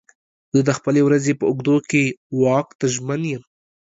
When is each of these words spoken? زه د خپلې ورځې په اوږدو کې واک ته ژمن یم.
زه 0.55 0.61
د 0.67 0.69
خپلې 0.77 1.01
ورځې 1.07 1.31
په 1.39 1.45
اوږدو 1.49 1.75
کې 1.89 2.03
واک 2.41 2.67
ته 2.79 2.85
ژمن 2.93 3.21
یم. 3.31 3.43